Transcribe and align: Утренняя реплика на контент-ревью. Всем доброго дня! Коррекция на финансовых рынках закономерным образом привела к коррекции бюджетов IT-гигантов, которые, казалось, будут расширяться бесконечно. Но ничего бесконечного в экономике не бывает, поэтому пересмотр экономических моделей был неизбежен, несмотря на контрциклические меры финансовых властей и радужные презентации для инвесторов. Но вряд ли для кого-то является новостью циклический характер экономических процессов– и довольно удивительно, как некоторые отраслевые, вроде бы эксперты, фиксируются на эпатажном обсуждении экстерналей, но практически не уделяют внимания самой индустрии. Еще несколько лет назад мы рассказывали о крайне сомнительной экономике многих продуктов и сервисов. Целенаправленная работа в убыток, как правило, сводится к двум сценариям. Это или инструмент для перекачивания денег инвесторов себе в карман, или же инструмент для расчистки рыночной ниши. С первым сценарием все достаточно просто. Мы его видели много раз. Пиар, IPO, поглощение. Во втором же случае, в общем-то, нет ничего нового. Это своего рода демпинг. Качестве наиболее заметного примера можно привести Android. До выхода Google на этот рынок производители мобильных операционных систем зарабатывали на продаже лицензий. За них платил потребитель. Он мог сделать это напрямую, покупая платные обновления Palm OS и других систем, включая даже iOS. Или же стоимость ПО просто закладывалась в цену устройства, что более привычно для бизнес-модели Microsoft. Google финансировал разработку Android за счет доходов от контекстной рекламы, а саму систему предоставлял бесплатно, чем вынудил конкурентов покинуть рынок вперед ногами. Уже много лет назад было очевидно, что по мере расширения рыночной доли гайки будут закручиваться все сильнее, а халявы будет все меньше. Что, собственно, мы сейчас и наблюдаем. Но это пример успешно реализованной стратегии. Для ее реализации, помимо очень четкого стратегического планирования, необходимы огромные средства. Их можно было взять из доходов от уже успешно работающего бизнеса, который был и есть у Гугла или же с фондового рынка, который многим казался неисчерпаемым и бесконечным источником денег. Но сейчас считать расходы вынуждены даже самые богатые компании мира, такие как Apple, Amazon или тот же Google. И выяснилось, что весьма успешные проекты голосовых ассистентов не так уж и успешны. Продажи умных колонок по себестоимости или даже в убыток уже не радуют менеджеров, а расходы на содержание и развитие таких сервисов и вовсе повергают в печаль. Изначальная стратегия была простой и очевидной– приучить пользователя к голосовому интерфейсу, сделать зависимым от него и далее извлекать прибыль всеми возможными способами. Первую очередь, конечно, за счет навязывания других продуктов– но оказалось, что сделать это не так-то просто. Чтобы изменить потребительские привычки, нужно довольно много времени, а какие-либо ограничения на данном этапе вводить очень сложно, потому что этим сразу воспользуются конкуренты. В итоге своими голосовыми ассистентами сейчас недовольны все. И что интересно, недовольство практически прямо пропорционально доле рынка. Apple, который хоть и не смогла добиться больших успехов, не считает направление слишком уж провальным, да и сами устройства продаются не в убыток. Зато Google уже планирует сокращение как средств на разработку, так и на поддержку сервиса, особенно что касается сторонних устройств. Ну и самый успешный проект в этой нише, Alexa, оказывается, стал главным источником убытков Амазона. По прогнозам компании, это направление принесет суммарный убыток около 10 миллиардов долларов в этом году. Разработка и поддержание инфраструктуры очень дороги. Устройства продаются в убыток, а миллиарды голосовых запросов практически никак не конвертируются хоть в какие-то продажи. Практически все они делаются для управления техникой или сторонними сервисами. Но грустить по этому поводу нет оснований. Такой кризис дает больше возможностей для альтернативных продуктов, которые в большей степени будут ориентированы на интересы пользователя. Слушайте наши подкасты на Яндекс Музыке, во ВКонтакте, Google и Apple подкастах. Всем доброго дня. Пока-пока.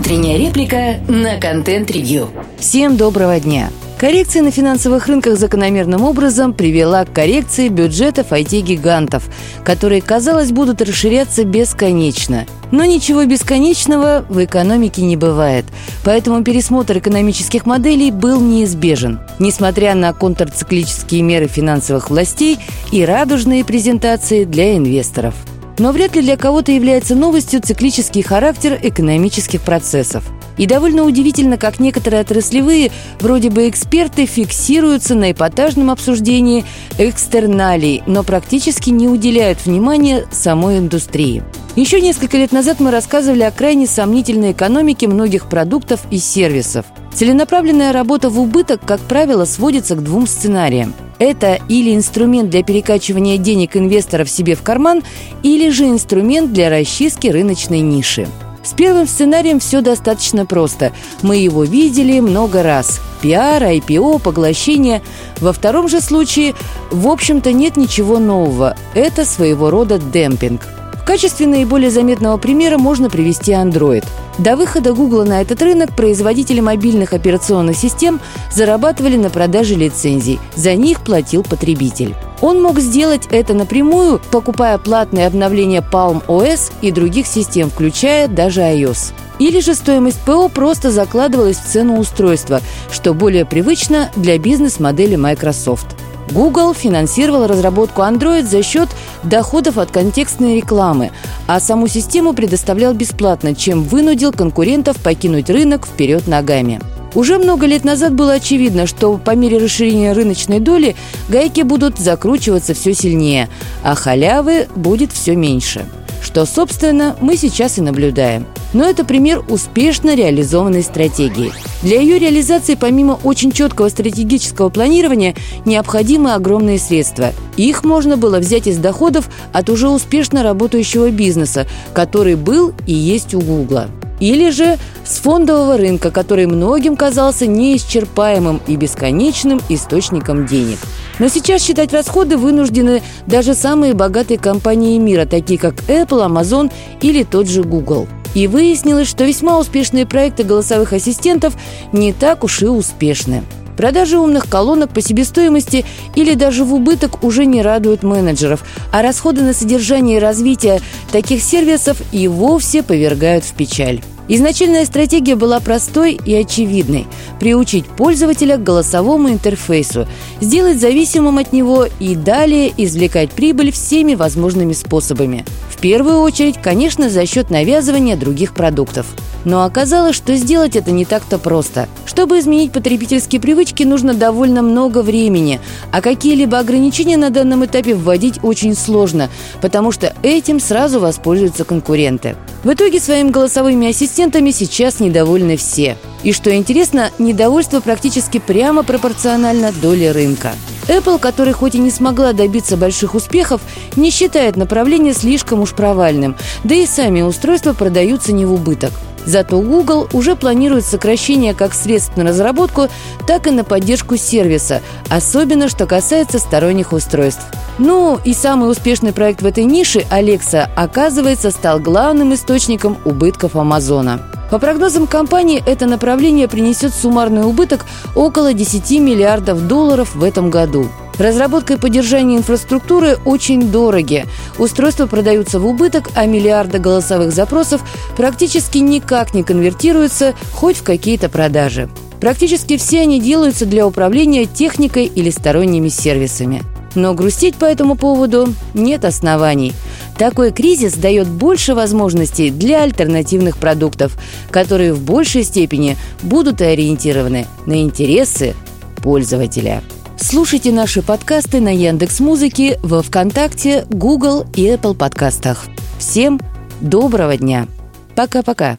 Утренняя 0.00 0.38
реплика 0.38 0.98
на 1.08 1.38
контент-ревью. 1.38 2.30
Всем 2.58 2.96
доброго 2.96 3.38
дня! 3.38 3.68
Коррекция 3.98 4.40
на 4.42 4.50
финансовых 4.50 5.06
рынках 5.08 5.36
закономерным 5.36 6.04
образом 6.04 6.54
привела 6.54 7.04
к 7.04 7.12
коррекции 7.12 7.68
бюджетов 7.68 8.32
IT-гигантов, 8.32 9.28
которые, 9.62 10.00
казалось, 10.00 10.52
будут 10.52 10.80
расширяться 10.80 11.44
бесконечно. 11.44 12.46
Но 12.70 12.86
ничего 12.86 13.26
бесконечного 13.26 14.24
в 14.26 14.42
экономике 14.42 15.02
не 15.02 15.18
бывает, 15.18 15.66
поэтому 16.02 16.42
пересмотр 16.42 16.96
экономических 16.96 17.66
моделей 17.66 18.10
был 18.10 18.40
неизбежен, 18.40 19.20
несмотря 19.38 19.94
на 19.94 20.14
контрциклические 20.14 21.20
меры 21.20 21.46
финансовых 21.46 22.08
властей 22.08 22.58
и 22.90 23.04
радужные 23.04 23.66
презентации 23.66 24.44
для 24.44 24.78
инвесторов. 24.78 25.34
Но 25.80 25.92
вряд 25.92 26.14
ли 26.14 26.20
для 26.20 26.36
кого-то 26.36 26.70
является 26.70 27.14
новостью 27.14 27.60
циклический 27.60 28.22
характер 28.22 28.78
экономических 28.80 29.62
процессов– 29.62 30.22
и 30.60 30.66
довольно 30.66 31.04
удивительно, 31.04 31.56
как 31.56 31.80
некоторые 31.80 32.20
отраслевые, 32.20 32.92
вроде 33.18 33.48
бы 33.48 33.66
эксперты, 33.66 34.26
фиксируются 34.26 35.14
на 35.14 35.32
эпатажном 35.32 35.90
обсуждении 35.90 36.66
экстерналей, 36.98 38.02
но 38.06 38.22
практически 38.22 38.90
не 38.90 39.08
уделяют 39.08 39.64
внимания 39.64 40.26
самой 40.30 40.76
индустрии. 40.76 41.42
Еще 41.76 42.00
несколько 42.00 42.36
лет 42.36 42.50
назад 42.50 42.80
мы 42.80 42.90
рассказывали 42.90 43.42
о 43.42 43.52
крайне 43.52 43.86
сомнительной 43.86 44.52
экономике 44.52 45.06
многих 45.06 45.48
продуктов 45.48 46.00
и 46.10 46.18
сервисов. 46.18 46.84
Целенаправленная 47.14 47.92
работа 47.92 48.28
в 48.28 48.40
убыток, 48.40 48.80
как 48.84 49.00
правило, 49.00 49.44
сводится 49.44 49.94
к 49.94 50.02
двум 50.02 50.26
сценариям. 50.26 50.94
Это 51.18 51.60
или 51.68 51.94
инструмент 51.94 52.50
для 52.50 52.64
перекачивания 52.64 53.38
денег 53.38 53.76
инвесторов 53.76 54.28
себе 54.28 54.56
в 54.56 54.62
карман, 54.62 55.02
или 55.42 55.70
же 55.70 55.86
инструмент 55.86 56.52
для 56.52 56.70
расчистки 56.70 57.28
рыночной 57.28 57.80
ниши. 57.80 58.26
С 58.64 58.72
первым 58.72 59.06
сценарием 59.06 59.60
все 59.60 59.80
достаточно 59.80 60.46
просто. 60.46 60.92
Мы 61.22 61.36
его 61.36 61.64
видели 61.64 62.20
много 62.20 62.62
раз. 62.62 63.00
Пиар, 63.22 63.62
IPO, 63.62 64.20
поглощение. 64.20 65.02
Во 65.40 65.52
втором 65.52 65.88
же 65.88 66.00
случае, 66.00 66.54
в 66.90 67.06
общем-то, 67.08 67.52
нет 67.52 67.76
ничего 67.76 68.18
нового. 68.18 68.76
Это 68.94 69.24
своего 69.24 69.70
рода 69.70 69.98
демпинг. 69.98 70.62
Качестве 71.10 71.48
наиболее 71.48 71.90
заметного 71.90 72.36
примера 72.36 72.78
можно 72.78 73.10
привести 73.10 73.50
Android. 73.50 74.04
До 74.38 74.54
выхода 74.54 74.92
Google 74.92 75.24
на 75.24 75.42
этот 75.42 75.60
рынок 75.60 75.96
производители 75.96 76.60
мобильных 76.60 77.14
операционных 77.14 77.76
систем 77.76 78.20
зарабатывали 78.52 79.16
на 79.16 79.28
продаже 79.28 79.74
лицензий. 79.74 80.38
За 80.54 80.76
них 80.76 81.00
платил 81.00 81.42
потребитель. 81.42 82.14
Он 82.40 82.62
мог 82.62 82.78
сделать 82.78 83.26
это 83.32 83.54
напрямую, 83.54 84.20
покупая 84.30 84.78
платные 84.78 85.26
обновления 85.26 85.82
Palm 85.82 86.24
OS 86.28 86.72
и 86.80 86.92
других 86.92 87.26
систем, 87.26 87.70
включая 87.70 88.28
даже 88.28 88.60
iOS. 88.60 89.12
Или 89.40 89.58
же 89.58 89.74
стоимость 89.74 90.20
ПО 90.20 90.48
просто 90.48 90.92
закладывалась 90.92 91.56
в 91.56 91.66
цену 91.66 91.98
устройства, 91.98 92.60
что 92.92 93.14
более 93.14 93.44
привычно 93.44 94.12
для 94.14 94.38
бизнес-модели 94.38 95.16
Microsoft. 95.16 95.88
Google 96.30 96.74
финансировал 96.74 97.46
разработку 97.46 98.02
Android 98.02 98.44
за 98.44 98.62
счет 98.62 98.88
доходов 99.22 99.78
от 99.78 99.90
контекстной 99.90 100.56
рекламы, 100.56 101.10
а 101.46 101.60
саму 101.60 101.88
систему 101.88 102.32
предоставлял 102.32 102.94
бесплатно, 102.94 103.54
чем 103.54 103.82
вынудил 103.82 104.32
конкурентов 104.32 104.96
покинуть 104.98 105.50
рынок 105.50 105.86
вперед 105.86 106.26
ногами. 106.26 106.80
Уже 107.14 107.38
много 107.38 107.66
лет 107.66 107.84
назад 107.84 108.14
было 108.14 108.34
очевидно, 108.34 108.86
что 108.86 109.18
по 109.18 109.34
мере 109.34 109.58
расширения 109.58 110.12
рыночной 110.12 110.60
доли 110.60 110.94
гайки 111.28 111.62
будут 111.62 111.98
закручиваться 111.98 112.74
все 112.74 112.94
сильнее, 112.94 113.48
а 113.82 113.96
халявы 113.96 114.68
будет 114.76 115.12
все 115.12 115.34
меньше. 115.34 115.84
Что, 116.22 116.46
собственно, 116.46 117.16
мы 117.20 117.36
сейчас 117.36 117.78
и 117.78 117.80
наблюдаем. 117.80 118.46
Но 118.72 118.84
это 118.84 119.04
пример 119.04 119.42
успешно 119.48 120.14
реализованной 120.14 120.82
стратегии. 120.82 121.52
Для 121.82 122.00
ее 122.00 122.18
реализации, 122.18 122.74
помимо 122.74 123.18
очень 123.24 123.52
четкого 123.52 123.88
стратегического 123.88 124.68
планирования, 124.68 125.34
необходимы 125.64 126.34
огромные 126.34 126.78
средства. 126.78 127.32
Их 127.56 127.84
можно 127.84 128.16
было 128.16 128.38
взять 128.38 128.66
из 128.66 128.78
доходов 128.78 129.28
от 129.52 129.70
уже 129.70 129.88
успешно 129.88 130.42
работающего 130.42 131.10
бизнеса, 131.10 131.66
который 131.92 132.36
был 132.36 132.72
и 132.86 132.92
есть 132.92 133.34
у 133.34 133.40
Гугла 133.40 133.88
или 134.20 134.50
же 134.50 134.78
с 135.04 135.18
фондового 135.18 135.76
рынка, 135.76 136.10
который 136.10 136.46
многим 136.46 136.94
казался 136.94 137.46
неисчерпаемым 137.46 138.60
и 138.66 138.76
бесконечным 138.76 139.60
источником 139.68 140.46
денег. 140.46 140.78
Но 141.18 141.28
сейчас 141.28 141.62
считать 141.62 141.92
расходы 141.92 142.36
вынуждены 142.36 143.02
даже 143.26 143.54
самые 143.54 143.94
богатые 143.94 144.38
компании 144.38 144.98
мира, 144.98 145.24
такие 145.24 145.58
как 145.58 145.74
Apple, 145.88 146.26
Amazon 146.26 146.70
или 147.00 147.24
тот 147.24 147.48
же 147.48 147.62
Google. 147.62 148.06
И 148.34 148.46
выяснилось, 148.46 149.08
что 149.08 149.24
весьма 149.24 149.58
успешные 149.58 150.06
проекты 150.06 150.44
голосовых 150.44 150.92
ассистентов 150.92 151.54
не 151.92 152.12
так 152.12 152.44
уж 152.44 152.62
и 152.62 152.66
успешны. 152.66 153.42
Продажи 153.76 154.18
умных 154.18 154.46
колонок 154.46 154.90
по 154.90 155.00
себестоимости 155.00 155.86
или 156.14 156.34
даже 156.34 156.64
в 156.64 156.74
убыток 156.74 157.24
уже 157.24 157.46
не 157.46 157.62
радуют 157.62 158.02
менеджеров, 158.02 158.62
а 158.92 159.00
расходы 159.00 159.40
на 159.40 159.54
содержание 159.54 160.18
и 160.18 160.20
развитие 160.20 160.82
таких 161.10 161.42
сервисов 161.42 161.96
и 162.12 162.28
вовсе 162.28 162.82
повергают 162.82 163.42
в 163.44 163.54
печаль. 163.54 164.02
Изначальная 164.28 164.84
стратегия 164.84 165.34
была 165.34 165.58
простой 165.58 166.12
и 166.12 166.34
очевидной– 166.34 167.06
приучить 167.40 167.86
пользователя 167.86 168.58
к 168.58 168.62
голосовому 168.62 169.30
интерфейсу, 169.30 170.06
сделать 170.40 170.78
зависимым 170.78 171.38
от 171.38 171.52
него 171.52 171.86
и 171.98 172.14
далее 172.14 172.72
извлекать 172.76 173.30
прибыль 173.30 173.72
всеми 173.72 174.14
возможными 174.14 174.72
способами. 174.72 175.44
Первую 175.80 176.20
очередь, 176.20 176.60
конечно, 176.60 177.08
за 177.08 177.26
счет 177.26 177.50
навязывания 177.50 178.16
других 178.16 178.54
продуктов– 178.54 179.06
но 179.44 179.64
оказалось, 179.64 180.16
что 180.16 180.36
сделать 180.36 180.76
это 180.76 180.90
не 180.90 181.04
так-то 181.04 181.38
просто. 181.38 181.88
Чтобы 182.06 182.38
изменить 182.38 182.72
потребительские 182.72 183.40
привычки, 183.40 183.84
нужно 183.84 184.14
довольно 184.14 184.62
много 184.62 185.02
времени, 185.02 185.60
а 185.92 186.00
какие-либо 186.00 186.58
ограничения 186.58 187.16
на 187.16 187.30
данном 187.30 187.64
этапе 187.64 187.94
вводить 187.94 188.40
очень 188.42 188.74
сложно, 188.74 189.30
потому 189.60 189.92
что 189.92 190.14
этим 190.22 190.60
сразу 190.60 191.00
воспользуются 191.00 191.64
конкуренты. 191.64 192.36
В 192.64 192.72
итоге 192.72 193.00
своими 193.00 193.30
голосовыми 193.30 193.88
ассистентами 193.88 194.50
сейчас 194.50 195.00
недовольны 195.00 195.56
все. 195.56 195.96
И 196.22 196.32
что 196.32 196.54
интересно, 196.54 197.10
недовольство 197.18 197.80
практически 197.80 198.38
прямо 198.38 198.82
пропорционально 198.82 199.72
доле 199.80 200.12
рынка. 200.12 200.52
Apple, 200.88 201.18
который 201.18 201.52
хоть 201.52 201.74
и 201.74 201.78
не 201.78 201.90
смогла 201.90 202.32
добиться 202.32 202.76
больших 202.76 203.14
успехов, 203.14 203.60
не 203.96 204.10
считает 204.10 204.56
направление 204.56 205.14
слишком 205.14 205.60
уж 205.60 205.72
провальным, 205.72 206.36
да 206.64 206.74
и 206.74 206.86
сами 206.86 207.22
устройства 207.22 207.72
продаются 207.72 208.32
не 208.32 208.46
в 208.46 208.52
убыток. 208.52 208.92
Зато 209.26 209.60
Google 209.60 210.08
уже 210.12 210.34
планирует 210.34 210.86
сокращение 210.86 211.54
как 211.54 211.74
средств 211.74 212.16
на 212.16 212.24
разработку, 212.24 212.88
так 213.26 213.46
и 213.46 213.50
на 213.50 213.64
поддержку 213.64 214.16
сервиса, 214.16 214.82
особенно 215.08 215.68
что 215.68 215.86
касается 215.86 216.38
сторонних 216.38 216.92
устройств. 216.92 217.42
Ну 217.78 218.18
и 218.24 218.34
самый 218.34 218.70
успешный 218.70 219.12
проект 219.12 219.42
в 219.42 219.46
этой 219.46 219.64
нише, 219.64 220.06
Alexa, 220.10 220.68
оказывается, 220.74 221.50
стал 221.50 221.80
главным 221.80 222.34
источником 222.34 222.98
убытков 223.04 223.56
Амазона. 223.56 224.29
По 224.50 224.58
прогнозам 224.58 225.06
компании, 225.06 225.62
это 225.64 225.86
направление 225.86 226.48
принесет 226.48 226.92
суммарный 226.92 227.44
убыток 227.44 227.86
около 228.16 228.52
10 228.52 229.00
миллиардов 229.00 229.68
долларов 229.68 230.14
в 230.16 230.24
этом 230.24 230.50
году. 230.50 230.88
Разработка 231.18 231.74
и 231.74 231.76
поддержание 231.76 232.38
инфраструктуры 232.38 233.18
очень 233.24 233.70
дороги. 233.70 234.24
Устройства 234.58 235.06
продаются 235.06 235.60
в 235.60 235.66
убыток, 235.66 236.10
а 236.16 236.26
миллиарды 236.26 236.78
голосовых 236.78 237.30
запросов 237.32 237.82
практически 238.16 238.78
никак 238.78 239.34
не 239.34 239.44
конвертируются 239.44 240.34
хоть 240.54 240.78
в 240.78 240.82
какие-то 240.82 241.28
продажи. 241.28 241.88
Практически 242.20 242.76
все 242.76 243.02
они 243.02 243.20
делаются 243.20 243.66
для 243.66 243.86
управления 243.86 244.46
техникой 244.46 245.06
или 245.06 245.30
сторонними 245.30 245.88
сервисами. 245.88 246.62
Но 246.94 247.14
грустить 247.14 247.56
по 247.56 247.64
этому 247.64 247.94
поводу 247.96 248.52
нет 248.74 249.04
оснований. 249.04 249.72
Такой 250.18 250.52
кризис 250.52 250.94
дает 250.94 251.28
больше 251.28 251.74
возможностей 251.74 252.50
для 252.50 252.82
альтернативных 252.82 253.56
продуктов, 253.56 254.16
которые 254.50 254.92
в 254.92 255.00
большей 255.00 255.44
степени 255.44 255.96
будут 256.22 256.60
ориентированы 256.60 257.46
на 257.66 257.80
интересы 257.80 258.54
пользователя. 258.96 259.82
Слушайте 260.18 260.70
наши 260.70 261.00
подкасты 261.00 261.60
на 261.60 261.74
Яндекс 261.74 262.20
Музыке, 262.20 262.78
во 262.82 263.02
ВКонтакте, 263.02 263.86
Google 263.88 264.44
и 264.54 264.66
Apple 264.66 264.94
подкастах. 264.94 265.64
Всем 265.98 266.38
доброго 266.82 267.36
дня. 267.38 267.66
Пока-пока. 268.14 268.68